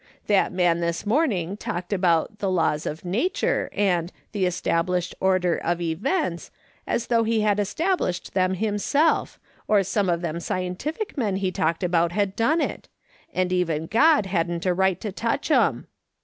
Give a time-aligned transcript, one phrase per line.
[0.25, 5.79] that man this morning talked about' the laws of nature' and 'the established order of
[5.79, 6.49] events'
[6.87, 11.83] as though he had established them himself, or some of them scientific men he talked
[11.83, 12.87] about had done it,
[13.31, 15.85] and even God hadn't a right to touch 'em.